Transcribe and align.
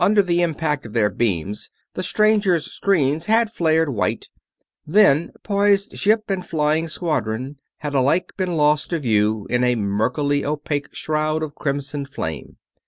Under 0.00 0.20
the 0.20 0.42
impact 0.42 0.84
of 0.84 0.94
their 0.94 1.08
beams, 1.10 1.70
the 1.94 2.02
stranger's 2.02 2.64
screens 2.72 3.26
had 3.26 3.52
flared 3.52 3.88
white, 3.88 4.28
then 4.84 5.30
poised 5.44 5.96
ship 5.96 6.28
and 6.28 6.44
flying 6.44 6.88
squadron 6.88 7.58
had 7.78 7.94
alike 7.94 8.32
been 8.36 8.56
lost 8.56 8.90
to 8.90 8.98
view 8.98 9.46
in 9.48 9.62
a 9.62 9.76
murkily 9.76 10.44
opaque 10.44 10.92
shroud 10.92 11.44
of 11.44 11.54
crimson 11.54 12.04
flame. 12.04 12.56